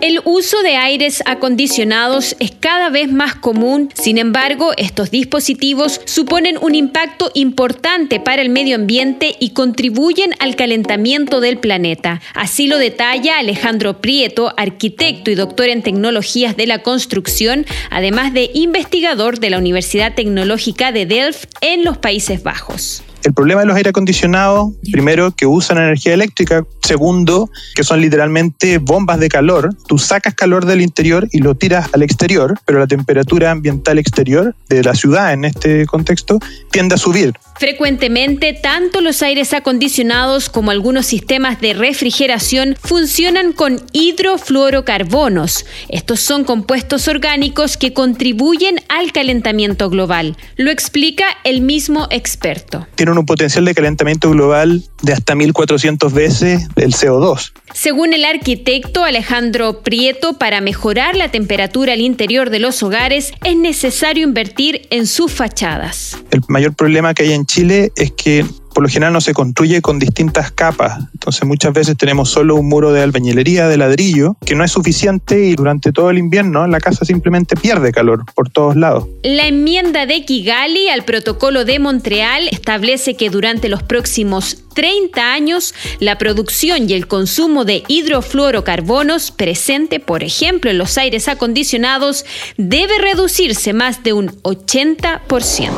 [0.00, 6.56] El uso de aires acondicionados es cada vez más común, sin embargo, estos dispositivos suponen
[6.60, 12.20] un impacto importante para el medio ambiente y contribuyen al calentamiento del planeta.
[12.34, 18.50] Así lo detalla Alejandro Prieto, arquitecto y doctor en tecnologías de la construcción, además de
[18.54, 23.02] investigador de la Universidad Tecnológica de Delft en los Países Bajos.
[23.24, 28.78] El problema de los aire acondicionados, primero, que usan energía eléctrica, segundo, que son literalmente
[28.78, 29.74] bombas de calor.
[29.86, 34.54] Tú sacas calor del interior y lo tiras al exterior, pero la temperatura ambiental exterior
[34.68, 36.38] de la ciudad en este contexto
[36.70, 37.34] tiende a subir.
[37.58, 45.66] Frecuentemente, tanto los aires acondicionados como algunos sistemas de refrigeración funcionan con hidrofluorocarbonos.
[45.88, 50.36] Estos son compuestos orgánicos que contribuyen al calentamiento global.
[50.56, 52.86] Lo explica el mismo experto.
[52.94, 57.52] Tienen un potencial de calentamiento global de hasta 1400 veces el CO2.
[57.74, 63.56] Según el arquitecto Alejandro Prieto, para mejorar la temperatura al interior de los hogares es
[63.56, 66.16] necesario invertir en sus fachadas.
[66.30, 68.44] El mayor problema que hay en Chile es que
[68.78, 71.00] por lo general no se construye con distintas capas.
[71.12, 75.46] Entonces muchas veces tenemos solo un muro de albañilería de ladrillo que no es suficiente
[75.46, 79.06] y durante todo el invierno la casa simplemente pierde calor por todos lados.
[79.24, 85.74] La enmienda de Kigali al protocolo de Montreal establece que durante los próximos 30 años
[85.98, 92.24] la producción y el consumo de hidrofluorocarbonos presente, por ejemplo, en los aires acondicionados,
[92.58, 95.70] debe reducirse más de un 80%.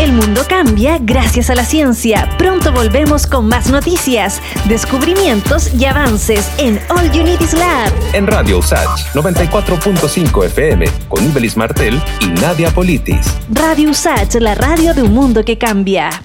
[0.00, 2.34] El mundo cambia gracias a la ciencia.
[2.38, 7.92] Pronto volvemos con más noticias, descubrimientos y avances en All Unities Lab.
[8.14, 13.26] En Radio USACH 94.5 FM con Ibelis Martel y Nadia Politis.
[13.50, 16.22] Radio USACH, la radio de un mundo que cambia.